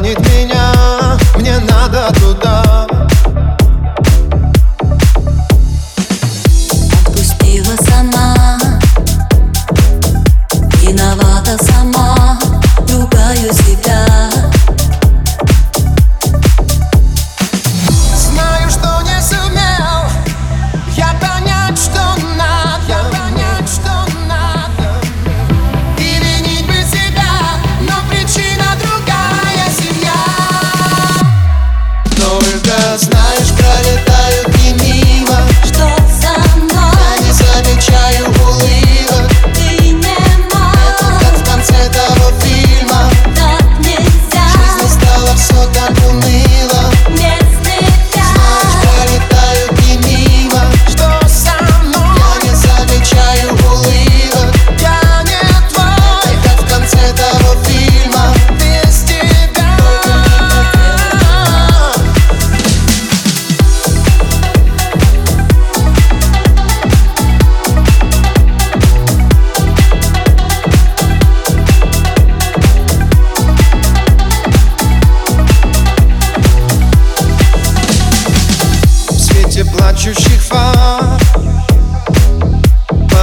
[0.00, 0.29] манит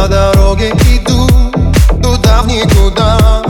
[0.00, 1.28] По дороге иду
[2.02, 3.42] Туда в никуда